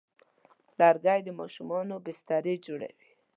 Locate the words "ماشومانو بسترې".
1.39-2.55